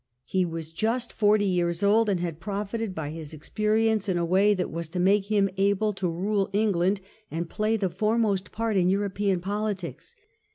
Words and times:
He 0.25 0.45
was 0.45 0.71
just 0.71 1.11
^»"k 1.11 1.15
forty 1.15 1.45
years 1.45 1.83
old, 1.83 2.09
and 2.09 2.19
had 2.19 2.39
profited 2.39 2.95
by 2.95 3.11
his 3.11 3.35
experience 3.35 4.09
in 4.09 4.17
a 4.17 4.25
way 4.25 4.55
that 4.55 4.71
was 4.71 4.89
to 4.89 4.99
make 4.99 5.27
him 5.27 5.47
able 5.57 5.93
to 5.93 6.09
rule 6.09 6.49
England 6.53 7.01
and 7.29 7.47
play 7.47 7.77
the 7.77 7.87
foremost 7.87 8.51
part 8.51 8.77
in 8.77 8.89
European 8.89 9.41
politics. 9.41 10.15